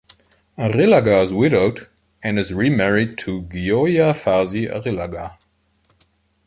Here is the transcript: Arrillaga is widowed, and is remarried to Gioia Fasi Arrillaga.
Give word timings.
Arrillaga 0.57 1.23
is 1.23 1.31
widowed, 1.31 1.87
and 2.23 2.39
is 2.39 2.51
remarried 2.51 3.19
to 3.19 3.43
Gioia 3.43 4.13
Fasi 4.13 4.67
Arrillaga. 4.67 5.37